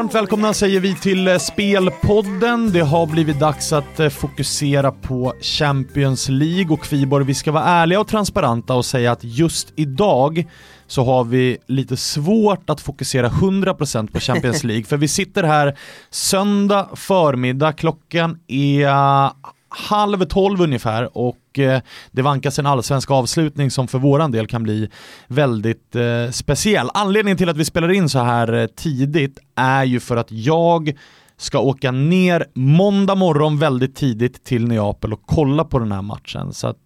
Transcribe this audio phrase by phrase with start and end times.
[0.00, 2.72] Varmt välkomna säger vi till eh, Spelpodden.
[2.72, 6.72] Det har blivit dags att eh, fokusera på Champions League.
[6.74, 10.48] Och Kviborg, vi ska vara ärliga och transparenta och säga att just idag
[10.86, 15.78] så har vi lite svårt att fokusera 100% på Champions League, för vi sitter här
[16.10, 19.30] söndag förmiddag, klockan är
[19.70, 21.80] halv tolv ungefär och eh,
[22.10, 24.90] det vankas en allsvensk avslutning som för våran del kan bli
[25.26, 26.90] väldigt eh, speciell.
[26.94, 30.92] Anledningen till att vi spelar in så här eh, tidigt är ju för att jag
[31.36, 36.52] ska åka ner måndag morgon väldigt tidigt till Neapel och kolla på den här matchen.
[36.52, 36.84] Så att,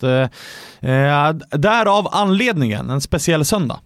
[1.51, 3.81] därav anledningen, en speciell söndag.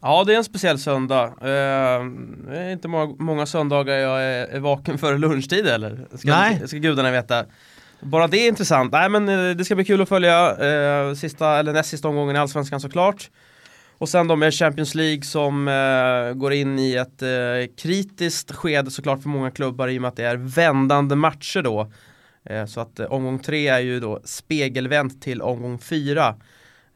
[0.00, 1.32] Ja, det är en speciell söndag.
[1.40, 6.06] Det är inte många, många söndagar jag är, är vaken före lunchtid eller?
[6.16, 6.68] Ska, Nej.
[6.68, 7.44] ska gudarna veta.
[8.00, 8.92] Bara det är intressant.
[8.92, 12.36] Nej men eh, det ska bli kul att följa eh, sista, eller näst sista omgången
[12.36, 13.30] i Allsvenskan såklart.
[13.98, 18.90] Och sen då med Champions League som eh, går in i ett eh, kritiskt skede
[18.90, 21.90] såklart för många klubbar i och med att det är vändande matcher då.
[22.44, 26.34] Eh, så att eh, omgång tre är ju då spegelvänt till omgång fyra.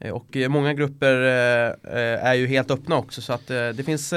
[0.01, 4.13] Eh, och eh, många grupper eh, är ju helt öppna också så att det finns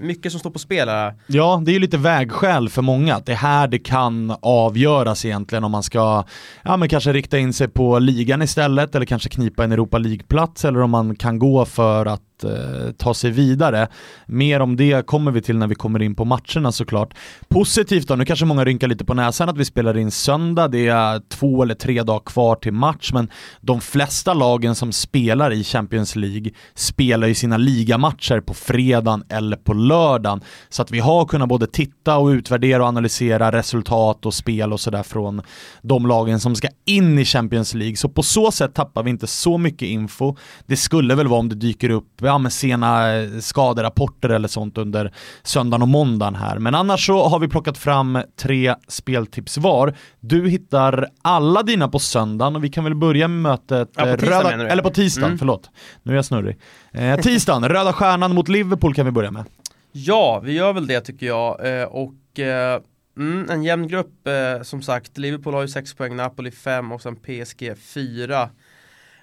[0.00, 1.14] mycket som står på spel här.
[1.26, 3.20] Ja, det är ju lite vägskäl för många.
[3.20, 6.24] Det är här det kan avgöras egentligen om man ska
[6.62, 10.64] ja, men kanske rikta in sig på ligan istället eller kanske knipa en Europa League-plats
[10.64, 13.88] eller om man kan gå för att eh, ta sig vidare.
[14.26, 17.14] Mer om det kommer vi till när vi kommer in på matcherna såklart.
[17.48, 20.88] Positivt då, nu kanske många rynkar lite på näsan att vi spelar in söndag, det
[20.88, 23.30] är två eller tre dagar kvar till match, men
[23.60, 29.56] de flesta lagen som spelar i Champions League spelar ju sina ligamatcher på fredagen eller
[29.56, 30.40] på lördagen.
[30.68, 34.80] Så att vi har kunnat både titta och utvärdera och analysera resultat och spel och
[34.80, 35.42] sådär från
[35.82, 37.96] de lagen som ska in i Champions League.
[37.96, 40.36] Så på så sätt tappar vi inte så mycket info.
[40.66, 44.78] Det skulle väl vara om det dyker upp ja, med sena eh, skaderapporter eller sånt
[44.78, 45.12] under
[45.42, 46.58] söndagen och måndagen här.
[46.58, 49.94] Men annars så har vi plockat fram tre speltips var.
[50.20, 54.10] Du hittar alla dina på söndagen och vi kan väl börja med mötet ja, på
[54.10, 55.38] röda, eller på tisdagen, mm.
[55.38, 55.70] förlåt.
[56.02, 56.58] Nu är jag snurrig.
[56.92, 59.44] Eh, tisdagen, Röda Stjärnan mot Liverpool kan vi börja med.
[59.92, 61.80] Ja, vi gör väl det tycker jag.
[61.80, 62.80] Eh, och eh,
[63.16, 65.18] mm, en jämn grupp eh, som sagt.
[65.18, 68.48] Liverpool har ju 6 poäng, Napoli 5 och sen PSG 4.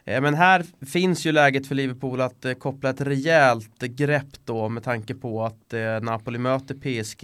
[0.05, 4.69] Eh, men här finns ju läget för Liverpool att eh, koppla ett rejält grepp då
[4.69, 7.23] med tanke på att eh, Napoli möter PSG.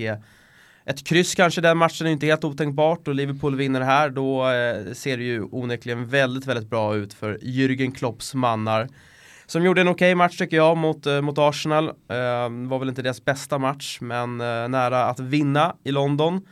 [0.86, 4.46] Ett kryss kanske den matchen är inte helt otänkbart och Liverpool vinner här då
[4.94, 8.88] ser det ju onekligen väldigt, väldigt bra ut för Jürgen Klopps mannar.
[9.52, 11.88] Som gjorde en okej okay match tycker jag mot, mot Arsenal.
[11.88, 16.48] Eh, var väl inte deras bästa match men eh, nära att vinna i London.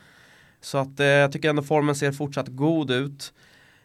[0.62, 3.34] Så att eh, jag tycker ändå formen ser fortsatt god ut.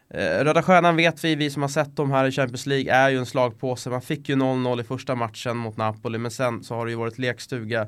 [0.09, 3.09] Eh, Röda Stjärnan vet vi, vi som har sett dem här i Champions League, är
[3.09, 3.89] ju en slagpåse.
[3.89, 6.97] Man fick ju 0-0 i första matchen mot Napoli, men sen så har det ju
[6.97, 7.87] varit lekstuga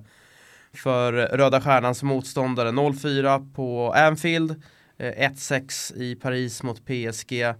[0.73, 2.72] för Röda Stjärnans motståndare.
[2.72, 4.63] 0-4 på Anfield,
[4.97, 7.53] eh, 1-6 i Paris mot PSG.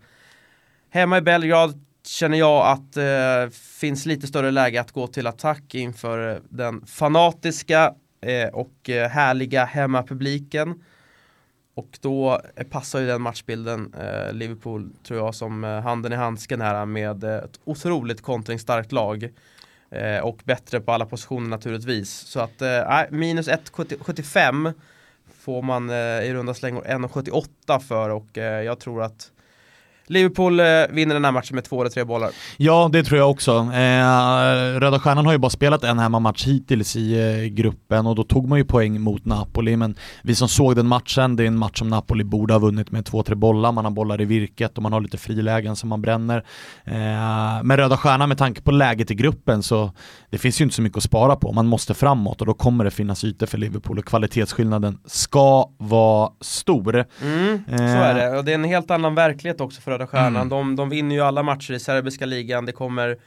[0.90, 5.28] Hemma i Belgrad känner jag att det eh, finns lite större läge att gå till
[5.28, 10.84] attack inför den fanatiska eh, och eh, härliga hemmapubliken.
[11.78, 16.62] Och då passar ju den matchbilden eh, Liverpool tror jag som eh, handen i handsken
[16.62, 19.30] här med ett otroligt kontringsstarkt lag.
[19.90, 22.10] Eh, och bättre på alla positioner naturligtvis.
[22.10, 24.74] Så att eh, minus 1,75
[25.34, 29.32] får man eh, i runda slängor 1,78 för och eh, jag tror att
[30.10, 32.30] Liverpool eh, vinner den här matchen med två eller tre bollar.
[32.58, 33.52] Ja, det tror jag också.
[33.52, 38.24] Eh, Röda Stjärnan har ju bara spelat en hemmamatch hittills i eh, gruppen och då
[38.24, 41.58] tog man ju poäng mot Napoli, men vi som såg den matchen, det är en
[41.58, 44.78] match som Napoli borde ha vunnit med två, tre bollar, man har bollar i virket
[44.78, 46.38] och man har lite frilägen som man bränner.
[46.86, 46.94] Eh,
[47.64, 49.92] men Röda Stjärnan med tanke på läget i gruppen så
[50.30, 52.84] det finns ju inte så mycket att spara på, man måste framåt och då kommer
[52.84, 57.06] det finnas ytor för Liverpool och kvalitetsskillnaden ska vara stor.
[57.22, 60.36] Mm, så är det, och det är en helt annan verklighet också för Röda Stjärnan.
[60.36, 60.50] Mm.
[60.50, 62.66] De, de vinner ju alla matcher i serbiska ligan.
[62.66, 63.18] Det kommer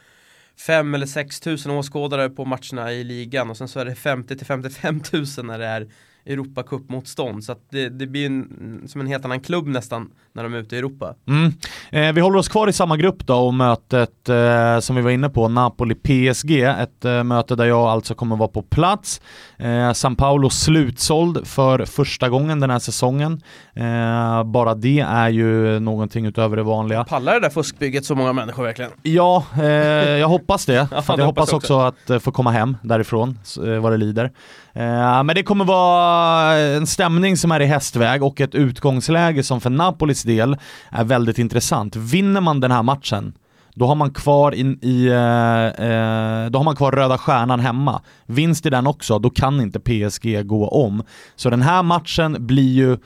[0.57, 4.37] 5 eller 6 tusen åskådare på matcherna i ligan och sen så är det 50
[4.37, 5.87] till 55 tusen när det är
[6.25, 7.43] Europacup-motstånd.
[7.43, 10.75] Så det, det blir en, som en helt annan klubb nästan när de är ute
[10.75, 11.15] i Europa.
[11.27, 11.53] Mm.
[11.89, 15.11] Eh, vi håller oss kvar i samma grupp då och mötet eh, som vi var
[15.11, 16.61] inne på, Napoli-PSG.
[16.61, 19.21] Ett eh, möte där jag alltså kommer vara på plats.
[19.57, 23.41] Eh, San Paolo slutsåld för första gången den här säsongen.
[23.73, 27.03] Eh, bara det är ju någonting utöver det vanliga.
[27.03, 28.91] Pallar det där fuskbygget så många människor verkligen?
[29.01, 29.65] Ja, eh,
[30.09, 30.73] jag hoppas det.
[30.91, 33.39] ja, jag hoppas också, också att få komma hem därifrån
[33.81, 34.31] vad det lider.
[34.73, 39.61] Eh, men det kommer vara en stämning som är i hästväg och ett utgångsläge som
[39.61, 40.57] för Napolis del
[40.89, 41.95] är väldigt intressant.
[41.95, 43.33] Vinner man den här matchen
[43.75, 48.01] då har man kvar, in, i, eh, eh då har man kvar röda stjärnan hemma.
[48.25, 51.03] Vinst i den också, då kan inte PSG gå om.
[51.35, 52.97] Så den här matchen blir ju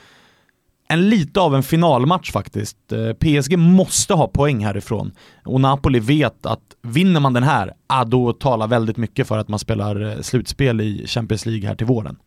[0.87, 2.91] en lite av en finalmatch faktiskt.
[2.91, 5.11] Eh, PSG måste ha poäng härifrån
[5.45, 9.47] och Napoli vet att vinner man den här, ah, då talar väldigt mycket för att
[9.47, 12.17] man spelar eh, slutspel i Champions League här till våren.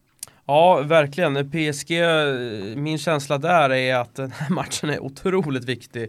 [0.46, 1.50] Ja, verkligen.
[1.50, 6.02] PSG, eh, min känsla där är att den här matchen är otroligt viktig.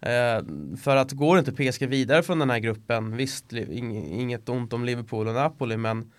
[0.00, 0.44] Eh,
[0.82, 5.28] för att går inte PSG vidare från den här gruppen, visst, inget ont om Liverpool
[5.28, 6.10] och Napoli, men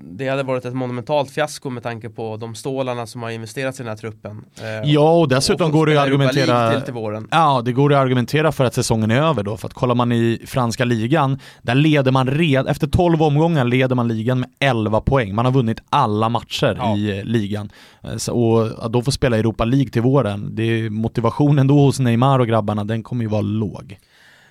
[0.00, 3.82] det hade varit ett monumentalt fiasko med tanke på de stålarna som har investerats i
[3.82, 4.44] den här truppen.
[4.60, 6.80] Eh, ja, och dessutom och går det ju argumentera...
[6.80, 7.28] Till, våren.
[7.30, 9.56] Ja, det går att argumentera för att säsongen är över då.
[9.56, 13.94] För att kollar man i franska ligan, där leder man redan, efter 12 omgångar leder
[13.94, 15.34] man ligan med 11 poäng.
[15.34, 16.96] Man har vunnit alla matcher ja.
[16.96, 17.70] i ligan.
[18.02, 22.38] Eh, och att då få spela Europa League till våren, det motivationen då hos Neymar
[22.38, 23.98] och grabbarna, den kommer ju vara låg.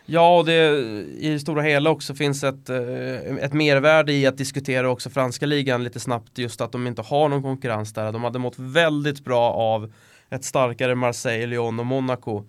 [0.07, 0.79] Ja, och det,
[1.19, 5.45] i det stora hela också finns ett, eh, ett mervärde i att diskutera också franska
[5.45, 8.11] ligan lite snabbt just att de inte har någon konkurrens där.
[8.11, 9.93] De hade mått väldigt bra av
[10.29, 12.43] ett starkare Marseille, Lyon och Monaco.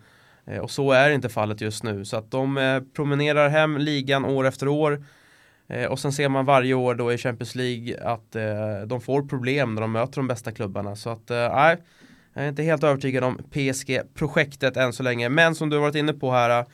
[0.47, 2.05] Eh, och så är inte fallet just nu.
[2.05, 5.05] Så att de eh, promenerar hem ligan år efter år.
[5.89, 8.37] Och sen ser man varje år då i Champions League att
[8.87, 10.97] de får problem när de möter de bästa klubbarna.
[10.97, 11.77] Så att nej,
[12.35, 15.29] jag är inte helt övertygad om PSG-projektet än så länge.
[15.29, 16.65] Men som du har varit inne på här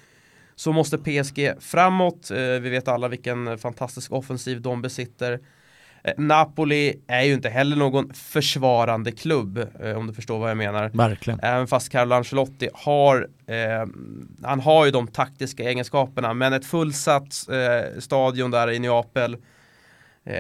[0.57, 2.31] så måste PSG framåt.
[2.31, 5.41] Eh, vi vet alla vilken fantastisk offensiv de besitter.
[6.05, 10.57] Eh, Napoli är ju inte heller någon försvarande klubb eh, om du förstår vad jag
[10.57, 10.91] menar.
[10.95, 11.41] Verkligen.
[11.43, 13.87] Även fast Carlo Ancelotti har eh,
[14.43, 19.37] Han har ju de taktiska egenskaperna men ett fullsatt eh, stadion där i Neapel
[20.25, 20.37] eh,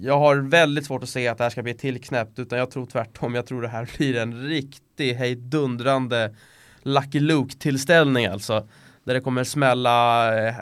[0.00, 2.86] Jag har väldigt svårt att se att det här ska bli tillknäppt utan jag tror
[2.86, 3.34] tvärtom.
[3.34, 6.34] Jag tror det här blir en riktig hejdundrande
[6.82, 8.68] Lucky Luke tillställning alltså
[9.06, 10.54] där det kommer smälla eh,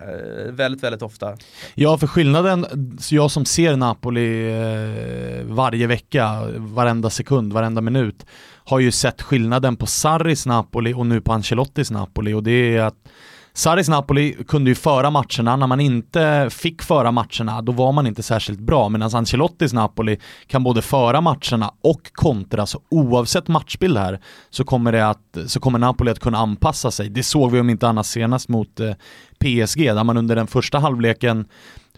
[0.49, 1.37] väldigt, väldigt ofta.
[1.75, 2.67] Ja, för skillnaden,
[3.11, 8.27] jag som ser Napoli eh, varje vecka, varenda sekund, varenda minut,
[8.65, 12.81] har ju sett skillnaden på Sarris Napoli och nu på Ancelottis Napoli och det är
[12.83, 13.09] att
[13.57, 18.07] Saris Napoli kunde ju föra matcherna, när man inte fick föra matcherna då var man
[18.07, 18.89] inte särskilt bra.
[18.89, 22.67] Medan Ancelottis Napoli kan både föra matcherna och kontra.
[22.67, 24.21] Så oavsett matchbild här
[24.51, 27.09] så kommer, det att, så kommer Napoli att kunna anpassa sig.
[27.09, 28.93] Det såg vi om inte annat senast mot eh,
[29.39, 31.47] PSG där man under den första halvleken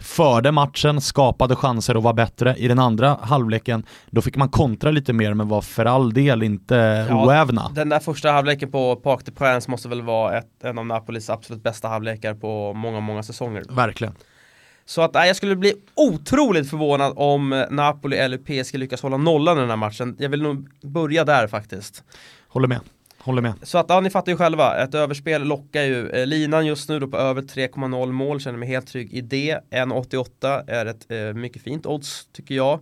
[0.00, 2.54] förde matchen, skapade chanser och var bättre.
[2.56, 6.43] I den andra halvleken, då fick man kontra lite mer men var för all del
[6.43, 7.70] inte ja, oävna.
[7.75, 11.31] Den där första halvleken på Parc de Prince måste väl vara ett, en av Napolis
[11.31, 13.64] absolut bästa halvlekar på många, många säsonger.
[13.69, 14.14] Verkligen.
[14.84, 19.58] Så att nej, jag skulle bli otroligt förvånad om Napoli eller PSG lyckas hålla nollan
[19.58, 20.16] i den här matchen.
[20.19, 22.04] Jag vill nog börja där faktiskt.
[22.49, 22.81] Håller med.
[23.26, 23.55] Håller med.
[23.62, 26.11] Så att ja, ni fattar ju själva, ett överspel lockar ju.
[26.11, 29.61] Eh, linan just nu då på över 3,0 mål, känner mig helt trygg i det.
[29.70, 32.81] 1,88 är ett eh, mycket fint odds tycker jag.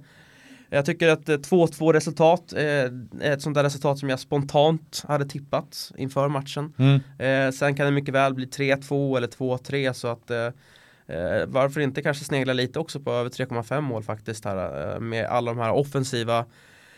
[0.70, 5.04] Jag tycker att 2-2 eh, resultat eh, är ett sånt där resultat som jag spontant
[5.08, 6.72] hade tippat inför matchen.
[6.78, 7.52] Mm.
[7.52, 10.30] Sen kan det mycket väl bli 3-2 eller 2-3 så att
[11.46, 15.60] varför inte kanske snegla lite också på över 3,5 mål faktiskt här med alla de
[15.60, 16.44] här offensiva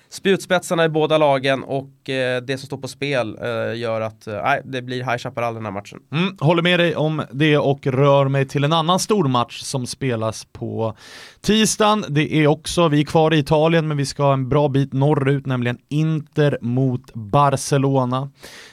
[0.08, 4.42] spjutspetsarna i båda lagen och eh, det som står på spel eh, gör att eh,
[4.64, 5.98] det blir High Chaparral den här matchen.
[6.12, 9.86] Mm, håller med dig om det och rör mig till en annan stor match som
[9.86, 10.96] spelas på
[11.40, 12.04] tisdagen.
[12.08, 15.46] Det är också, vi är kvar i Italien men vi ska en bra bit norrut,
[15.46, 18.30] nämligen Inter mot Barcelona.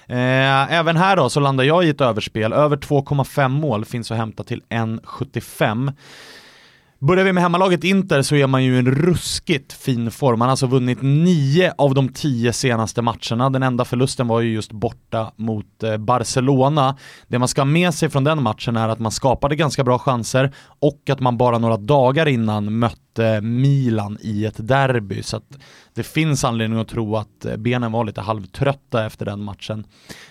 [0.08, 4.18] Eh, även här då så landar jag i ett överspel, över 2,5 mål finns att
[4.18, 5.94] hämta till 1,75.
[7.08, 10.40] Börjar vi med hemmalaget Inter så är man ju i en ruskigt fin form.
[10.40, 13.50] Man har alltså vunnit nio av de tio senaste matcherna.
[13.50, 16.98] Den enda förlusten var ju just borta mot eh, Barcelona.
[17.28, 20.00] Det man ska ha med sig från den matchen är att man skapade ganska bra
[20.00, 25.24] chanser och att man bara några dagar innan mötte Milan i ett derby.
[25.24, 25.58] Så att
[25.94, 29.86] det finns anledning att tro att eh, benen var lite halvtrötta efter den matchen.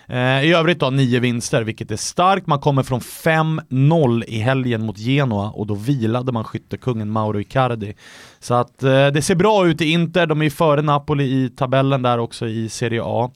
[0.07, 2.47] Eh, I övrigt då nio vinster, vilket är starkt.
[2.47, 7.93] Man kommer från 5-0 i helgen mot Genoa och då vilade man skyttekungen Mauro Icardi.
[8.39, 12.01] Så att eh, det ser bra ut i Inter, de är före Napoli i tabellen
[12.01, 13.31] där också i Serie A.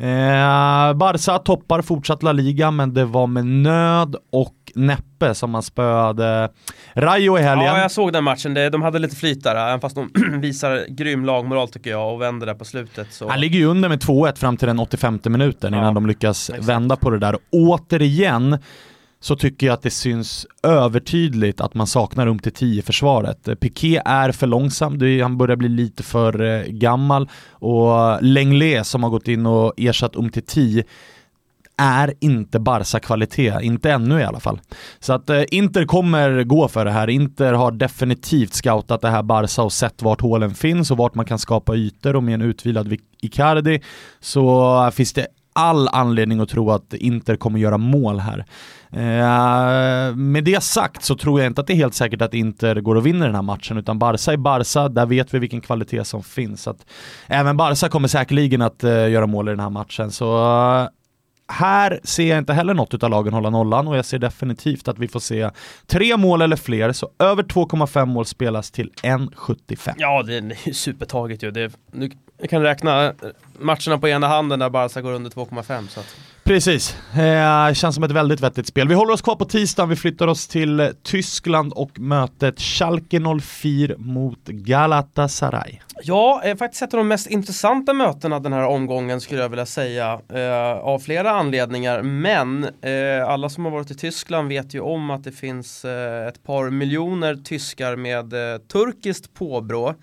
[0.00, 5.62] Eh, Barca toppar fortsatt La Liga, men det var med nöd och näppe som man
[5.62, 6.50] spöade
[6.94, 7.66] Rayo i helgen.
[7.66, 8.54] Ja, jag såg den matchen.
[8.54, 10.10] De hade lite flyt där, även fast de
[10.40, 13.12] visar grym lagmoral tycker jag och vänder där på slutet.
[13.12, 13.28] Så.
[13.28, 16.68] Han ligger ju under med 2-1 fram till den 85 minuten innan de lyckas exakt.
[16.68, 17.36] vända på det där.
[17.50, 18.58] Återigen
[19.20, 23.60] så tycker jag att det syns övertydligt att man saknar um till 10 försvaret.
[23.60, 29.10] Piqué är för långsam, han börjar bli lite för eh, gammal och Lenglet som har
[29.10, 30.84] gått in och ersatt um till 10
[31.78, 34.60] är inte Barca kvalitet, inte ännu i alla fall.
[35.00, 37.10] Så att eh, Inter kommer gå för det här.
[37.10, 41.24] Inter har definitivt scoutat det här Barca och sett vart hålen finns och vart man
[41.24, 43.80] kan skapa ytor och med en utvilad Icardi
[44.20, 48.44] så eh, finns det all anledning att tro att Inter kommer göra mål här.
[48.92, 52.80] Eh, med det sagt så tror jag inte att det är helt säkert att Inter
[52.80, 56.04] går och vinner den här matchen, utan Barca är Barca, där vet vi vilken kvalitet
[56.04, 56.62] som finns.
[56.62, 56.86] Så att
[57.26, 60.10] även Barca kommer säkerligen att eh, göra mål i den här matchen.
[60.10, 60.88] Så eh,
[61.52, 64.98] här ser jag inte heller något av lagen hålla nollan och jag ser definitivt att
[64.98, 65.50] vi får se
[65.86, 69.94] tre mål eller fler, så över 2,5 mål spelas till 1,75.
[69.96, 71.50] Ja, det är supertaget ju.
[71.50, 73.14] Det, nu, jag kan räkna
[73.58, 75.88] matcherna på ena handen där Barca går under 2,5.
[75.88, 76.16] Så att...
[76.48, 78.88] Precis, eh, känns som ett väldigt vettigt spel.
[78.88, 83.94] Vi håller oss kvar på tisdagen, vi flyttar oss till Tyskland och mötet Schalke 04
[83.98, 85.78] mot Galatasaray.
[86.02, 89.66] Ja, eh, faktiskt ett av de mest intressanta mötena den här omgången skulle jag vilja
[89.66, 90.20] säga.
[90.32, 95.10] Eh, av flera anledningar, men eh, alla som har varit i Tyskland vet ju om
[95.10, 99.94] att det finns eh, ett par miljoner tyskar med eh, turkiskt påbrå.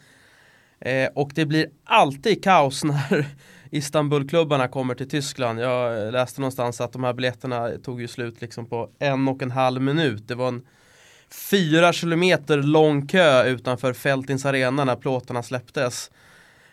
[0.82, 3.26] Eh, och det blir alltid kaos när
[3.72, 5.60] Istanbulklubbarna kommer till Tyskland.
[5.60, 9.52] Jag läste någonstans att de här biljetterna tog ju slut liksom på en och en
[9.52, 10.28] halv minut.
[10.28, 10.66] Det var en
[11.50, 16.12] fyra kilometer lång kö utanför Fältins arena när plåtarna släpptes.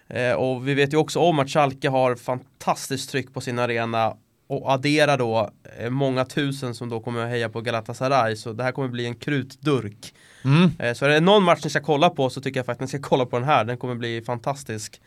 [0.08, 4.16] Eh, och vi vet ju också om att Schalke har fantastiskt tryck på sin arena
[4.46, 8.36] och adderar då eh, många tusen som då kommer att heja på Galatasaray.
[8.36, 10.14] Så det här kommer bli en krutdurk.
[10.44, 10.70] Mm.
[10.78, 12.98] Eh, så är det någon match ni ska kolla på så tycker jag faktiskt att
[12.98, 13.64] ni ska kolla på den här.
[13.64, 15.00] Den kommer bli fantastisk.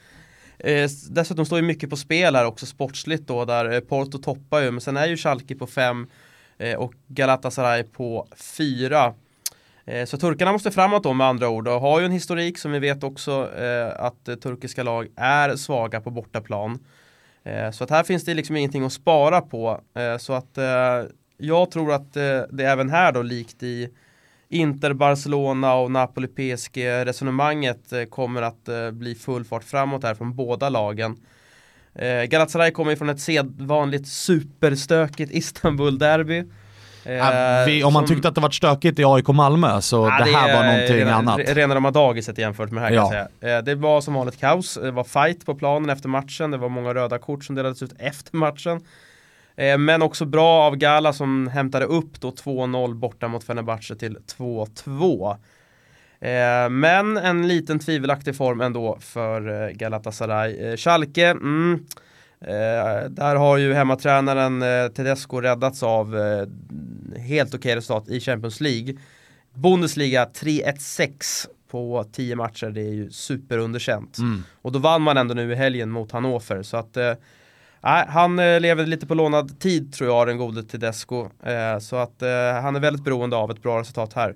[0.59, 4.61] Eh, dessutom står ju mycket på spel här också sportsligt då där eh, Porto toppar
[4.61, 6.07] ju men sen är ju Schalke på fem
[6.57, 9.13] eh, och Galatasaray på fyra.
[9.85, 12.71] Eh, så turkarna måste framåt då med andra ord och har ju en historik som
[12.71, 16.79] vi vet också eh, att eh, turkiska lag är svaga på bortaplan.
[17.43, 19.81] Eh, så att här finns det liksom ingenting att spara på.
[19.95, 20.57] Eh, så att
[21.37, 22.13] jag tror att
[22.49, 23.89] det även här då likt i
[24.55, 30.15] Inter, Barcelona och Napoli PSG resonemanget eh, kommer att eh, bli full fart framåt här
[30.15, 31.17] från båda lagen.
[31.95, 36.43] Eh, Galatasaray kommer från ett sedvanligt superstökigt Istanbul-derby.
[37.05, 40.55] Eh, om man tyckte att det var stökigt i AIK Malmö så det, det, här
[40.55, 41.39] var någonting rena, annat.
[41.39, 43.09] Rena rama dagiset jämfört med det här ja.
[43.09, 43.57] kan jag säga.
[43.57, 46.69] Eh, det var som vanligt kaos, det var fight på planen efter matchen, det var
[46.69, 48.81] många röda kort som delades ut efter matchen.
[49.55, 54.17] Eh, men också bra av Gala som hämtade upp då 2-0 borta mot Fenerbahce till
[54.37, 55.37] 2-2.
[56.19, 60.77] Eh, men en liten tvivelaktig form ändå för eh, Galatasaray.
[60.77, 61.85] Schalke, mm,
[63.09, 66.15] där har ju hemmatränaren Tedesco räddats av
[67.17, 68.95] helt okej okay resultat i Champions League.
[69.53, 74.17] Bundesliga 3-1-6 på 10 matcher, det är ju superunderkänt.
[74.17, 74.43] Mm.
[74.61, 76.97] Och då vann man ändå nu i helgen mot Hannover, så att
[77.85, 81.29] Nej, han eh, lever lite på lånad tid tror jag, den gode Tedesco.
[81.43, 84.35] Eh, så att eh, han är väldigt beroende av ett bra resultat här.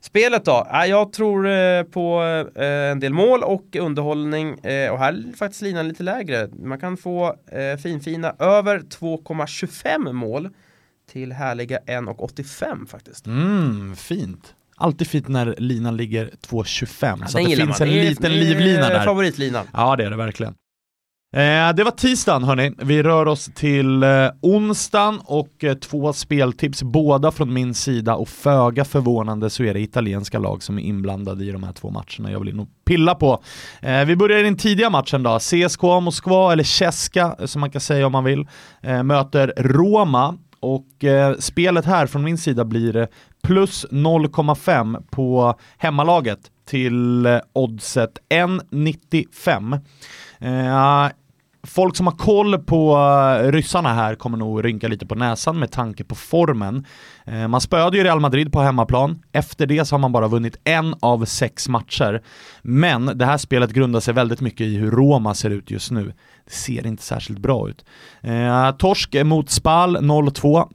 [0.00, 0.66] Spelet då?
[0.88, 2.20] Jag tror på
[2.54, 4.54] en del mål och underhållning
[4.90, 6.48] och här är faktiskt linan lite lägre.
[6.62, 7.36] Man kan få
[7.82, 10.48] finfina över 2,25 mål
[11.10, 13.26] till härliga 1,85 faktiskt.
[13.26, 14.54] Mm, fint.
[14.76, 17.88] Alltid fint när linan ligger 2,25 ja, så det finns man.
[17.88, 19.04] en det liten livlina där.
[19.04, 19.66] Favoritlinan.
[19.72, 20.54] Ja det är det verkligen.
[21.32, 26.82] Eh, det var tisdagen hörni, vi rör oss till eh, onsdagen och eh, två speltips,
[26.82, 31.44] båda från min sida och föga förvånande så är det italienska lag som är inblandade
[31.44, 33.42] i de här två matcherna jag vill nog pilla på.
[33.82, 37.70] Eh, vi börjar i den tidiga matchen då, CSKA Moskva, eller Ceska eh, som man
[37.70, 38.48] kan säga om man vill,
[38.82, 43.08] eh, möter Roma och eh, spelet här från min sida blir
[43.42, 49.80] plus 0,5 på hemmalaget till oddset 1,95.
[50.40, 51.10] Eh,
[51.62, 55.70] folk som har koll på eh, ryssarna här kommer nog rynka lite på näsan med
[55.70, 56.86] tanke på formen.
[57.24, 60.56] Eh, man spöade ju Real Madrid på hemmaplan, efter det så har man bara vunnit
[60.64, 62.22] en av sex matcher.
[62.62, 66.12] Men det här spelet grundar sig väldigt mycket i hur Roma ser ut just nu.
[66.44, 67.84] Det ser inte särskilt bra ut.
[68.20, 70.68] Eh, Torsk mot Spal 0-2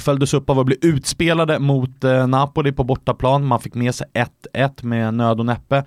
[0.00, 3.44] följdes upp av att bli utspelade mot eh, Napoli på bortaplan.
[3.46, 4.06] Man fick med sig
[4.54, 5.84] 1-1 med nöd och näppe.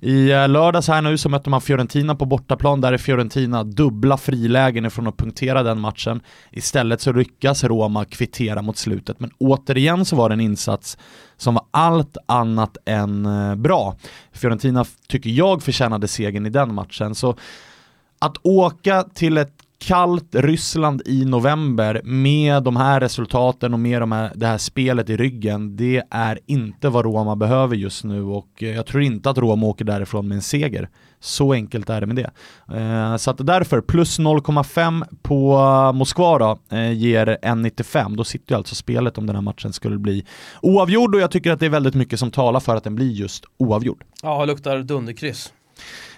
[0.00, 2.80] I eh, lördags här nu så mötte man Fiorentina på bortaplan.
[2.80, 6.20] Där är Fiorentina dubbla frilägen ifrån att punktera den matchen.
[6.50, 9.20] Istället så lyckas Roma kvittera mot slutet.
[9.20, 10.98] Men återigen så var det en insats
[11.36, 13.96] som var allt annat än eh, bra.
[14.32, 17.14] Fiorentina tycker jag förtjänade segern i den matchen.
[17.14, 17.36] Så
[18.18, 24.12] att åka till ett kallt Ryssland i november med de här resultaten och med de
[24.12, 28.62] här, det här spelet i ryggen, det är inte vad Roma behöver just nu och
[28.62, 30.88] eh, jag tror inte att Roma åker därifrån med en seger.
[31.20, 32.30] Så enkelt är det med det.
[32.76, 35.58] Eh, så att därför, plus 0,5 på
[35.92, 38.16] Moskva då, eh, ger 1,95.
[38.16, 40.24] Då sitter ju alltså spelet om den här matchen skulle bli
[40.62, 43.10] oavgjord och jag tycker att det är väldigt mycket som talar för att den blir
[43.10, 44.04] just oavgjord.
[44.22, 45.52] Ja, luktar dunderkryss.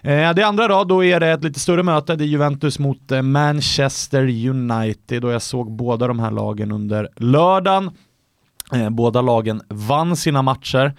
[0.03, 3.13] Eh, det andra då, då är det ett lite större möte, det är Juventus mot
[3.13, 7.91] eh, Manchester United och jag såg båda de här lagen under lördagen.
[8.73, 10.95] Eh, båda lagen vann sina matcher.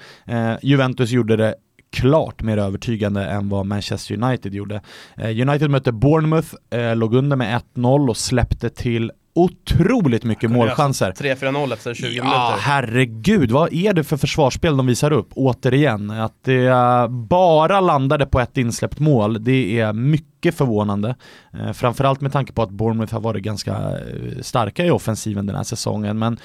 [0.61, 1.55] Juventus gjorde det
[1.91, 4.81] klart mer övertygande än vad Manchester United gjorde.
[5.17, 6.47] United mötte Bournemouth,
[6.95, 11.11] låg under med 1-0 och släppte till otroligt mycket målchanser.
[11.11, 12.57] 3-4-0 efter 20 ja, minuter.
[12.59, 13.51] Herregud.
[13.51, 15.29] Vad är det för försvarsspel de visar upp?
[15.35, 16.71] Återigen, att det
[17.09, 21.15] bara landade på ett insläppt mål, det är mycket mycket förvånande.
[21.53, 25.55] Eh, framförallt med tanke på att Bournemouth har varit ganska eh, starka i offensiven den
[25.55, 26.19] här säsongen.
[26.19, 26.37] Men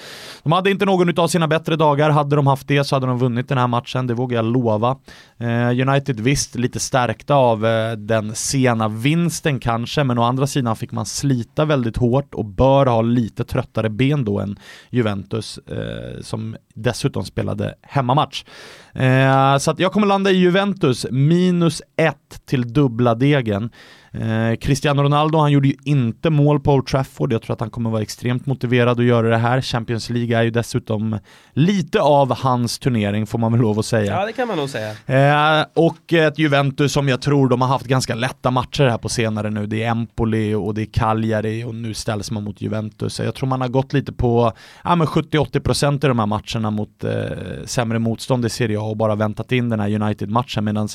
[0.42, 2.10] de hade inte någon av sina bättre dagar.
[2.10, 4.96] Hade de haft det så hade de vunnit den här matchen, det vågar jag lova.
[5.38, 10.76] Eh, United visst, lite stärkta av eh, den sena vinsten kanske, men å andra sidan
[10.76, 14.58] fick man slita väldigt hårt och bör ha lite tröttare ben då än
[14.90, 18.44] Juventus, eh, som dessutom spelade hemmamatch.
[18.94, 23.70] Eh, så att jag kommer landa i Juventus, minus ett till dubbla degen.
[24.12, 27.32] Eh, Cristiano Ronaldo, han gjorde ju inte mål på Old Trafford.
[27.32, 29.60] Jag tror att han kommer vara extremt motiverad att göra det här.
[29.60, 31.18] Champions League är ju dessutom
[31.52, 34.12] lite av hans turnering får man väl lov att säga.
[34.12, 35.60] Ja, det kan man nog säga.
[35.60, 39.08] Eh, och ett Juventus som jag tror de har haft ganska lätta matcher här på
[39.08, 39.66] senare nu.
[39.66, 43.20] Det är Empoli och det är Cagliari och nu ställs man mot Juventus.
[43.20, 44.52] Jag tror man har gått lite på
[44.84, 47.12] ja, 70-80% i de här matcherna mot eh,
[47.64, 50.88] sämre motstånd i Serie A och bara väntat in den här United-matchen medan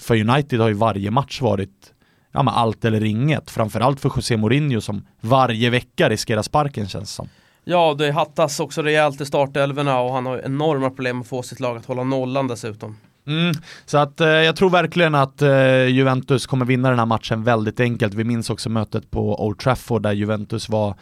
[0.00, 1.93] för United har ju varje match varit
[2.34, 3.50] ja, men allt eller inget.
[3.50, 7.28] Framförallt för José Mourinho som varje vecka riskerar sparken känns som.
[7.64, 11.60] Ja, det hattas också rejält i startelvorna och han har enorma problem att få sitt
[11.60, 12.96] lag att hålla nollan dessutom.
[13.26, 13.54] Mm,
[13.86, 17.80] så att eh, jag tror verkligen att eh, Juventus kommer vinna den här matchen väldigt
[17.80, 18.14] enkelt.
[18.14, 20.94] Vi minns också mötet på Old Trafford där Juventus var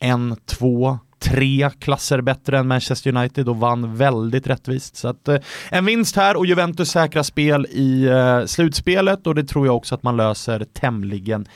[0.00, 4.96] en, två, tre klasser bättre än Manchester United och vann väldigt rättvist.
[4.96, 5.36] Så att, eh,
[5.70, 9.94] en vinst här och Juventus säkra spel i eh, slutspelet och det tror jag också
[9.94, 11.46] att man löser tämligen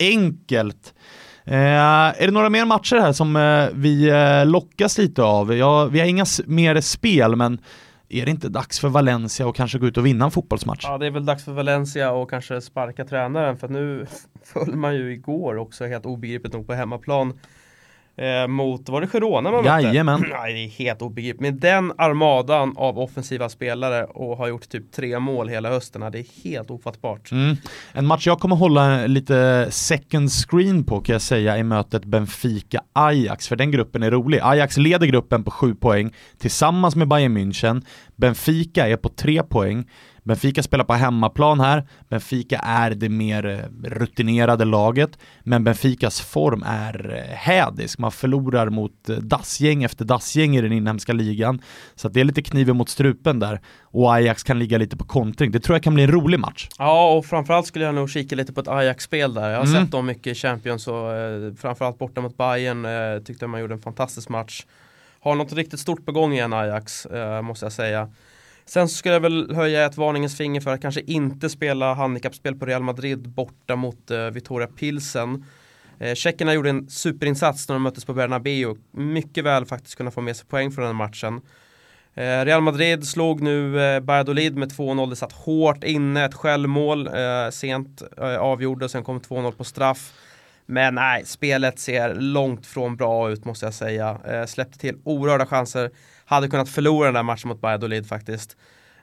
[0.00, 0.94] enkelt.
[1.44, 5.54] Eh, är det några mer matcher här som eh, vi eh, lockas lite av?
[5.54, 7.58] Ja, vi har inga mer spel men
[8.08, 10.84] är det inte dags för Valencia att kanske gå ut och vinna en fotbollsmatch?
[10.84, 14.06] Ja, det är väl dags för Valencia och kanske sparka tränaren för nu
[14.44, 17.38] föll man ju igår också helt obegripligt nog på hemmaplan
[18.16, 19.82] eh, mot, var det Girona man mötte?
[19.82, 20.20] Jajamän.
[20.30, 21.40] Nej, det är helt obegripligt.
[21.40, 26.18] Med den armadan av offensiva spelare och har gjort typ tre mål hela hösten, det
[26.18, 27.32] är helt ofattbart.
[27.32, 27.56] Mm.
[27.92, 33.48] En match jag kommer hålla lite second screen på kan jag säga i mötet Benfica-Ajax,
[33.48, 34.40] för den gruppen är rolig.
[34.42, 37.84] Ajax leder gruppen på sju poäng tillsammans med Bayern München.
[38.16, 39.84] Benfica är på tre poäng.
[40.26, 46.62] Benfica spelar på hemmaplan här, Benfica är det mer eh, rutinerade laget, men Benficas form
[46.66, 47.98] är eh, hädisk.
[47.98, 51.62] Man förlorar mot eh, dassgäng efter dassgäng i den inhemska ligan,
[51.94, 53.60] så det är lite kniven mot strupen där.
[53.82, 55.50] Och Ajax kan ligga lite på kontring.
[55.50, 56.68] Det tror jag kan bli en rolig match.
[56.78, 59.50] Ja, och framförallt skulle jag nog kika lite på ett Ajax-spel där.
[59.50, 59.82] Jag har mm.
[59.82, 63.74] sett dem mycket i Champions och eh, framförallt borta mot Bayern eh, tyckte man gjorde
[63.74, 64.64] en fantastisk match.
[65.20, 68.08] Har något riktigt stort på gång igen Ajax, eh, måste jag säga.
[68.68, 72.66] Sen skulle jag väl höja ett varningens finger för att kanske inte spela handikappspel på
[72.66, 75.44] Real Madrid borta mot eh, Vittoria Pilsen.
[75.98, 78.74] Eh, Tjeckerna gjorde en superinsats när de möttes på Bernabéu.
[78.90, 81.40] Mycket väl faktiskt kunna få med sig poäng från den matchen.
[82.14, 85.10] Eh, Real Madrid slog nu eh, Valladolid med 2-0.
[85.10, 90.12] Det satt hårt inne, ett självmål eh, sent eh, avgjorde, sen kom 2-0 på straff.
[90.66, 94.18] Men nej, spelet ser långt från bra ut måste jag säga.
[94.28, 95.90] Eh, släppte till oerhörda chanser
[96.26, 98.56] hade kunnat förlora den där matchen mot Valladolid faktiskt.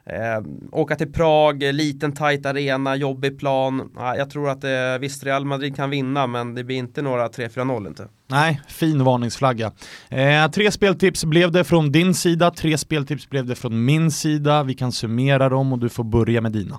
[0.06, 3.92] Eh, åka till Prag, liten tight arena, jobbig plan.
[3.96, 7.28] Ja, jag tror att eh, visst Real Madrid kan vinna men det blir inte några
[7.28, 8.08] 3-4-0 inte.
[8.26, 9.72] Nej, fin varningsflagga.
[10.08, 14.62] Eh, tre speltips blev det från din sida, tre speltips blev det från min sida.
[14.62, 16.78] Vi kan summera dem och du får börja med dina.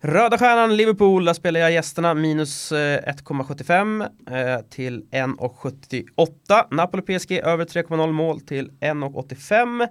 [0.00, 6.64] Röda stjärnan Liverpool, där spelar jag gästerna minus eh, 1,75 eh, till 1,78.
[6.70, 9.88] Napoli PSG över 3,0 mål till 1,85.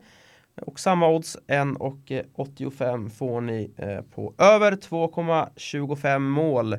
[0.61, 6.77] Och samma odds 1,85 får ni eh, på över 2,25 mål.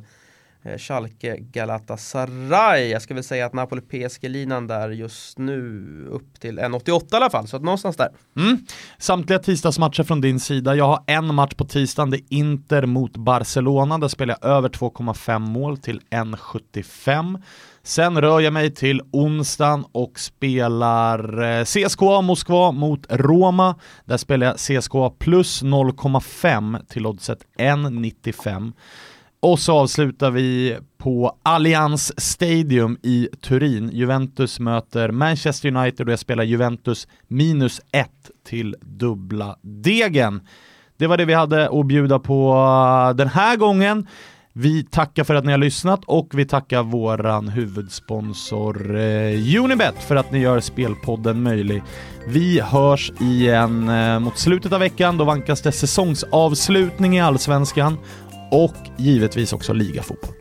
[0.63, 2.89] Eh, Schalke Galatasaray.
[2.89, 7.31] Jag ska väl säga att Napoli PSG-linan där just nu upp till 1,88 i alla
[7.31, 8.09] fall, så att någonstans där.
[8.37, 8.59] Mm.
[8.99, 10.75] Samtliga tisdagsmatcher från din sida.
[10.75, 13.99] Jag har en match på tisdagen, det är Inter mot Barcelona.
[13.99, 17.43] Där spelar jag över 2,5 mål till 1,75.
[17.83, 23.75] Sen rör jag mig till onsdagen och spelar eh, CSKA Moskva mot Roma.
[24.05, 28.73] Där spelar jag CSKA plus 0,5 till oddset 1,95.
[29.41, 33.91] Och så avslutar vi på Allianz Stadium i Turin.
[33.93, 38.09] Juventus möter Manchester United och jag spelar Juventus minus 1
[38.47, 40.41] till dubbla degen.
[40.97, 42.53] Det var det vi hade att bjuda på
[43.11, 44.07] äh, den här gången.
[44.53, 50.17] Vi tackar för att ni har lyssnat och vi tackar våran huvudsponsor eh, Unibet för
[50.17, 51.83] att ni gör Spelpodden möjlig.
[52.27, 55.19] Vi hörs igen eh, mot slutet av veckan.
[55.19, 57.99] Då vankas det säsongsavslutning i Allsvenskan
[58.51, 60.38] och givetvis också ligafotboll.